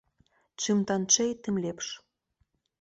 Чым 0.61 0.77
танчэй, 0.87 1.31
тым 1.43 1.55
лепш. 1.63 1.87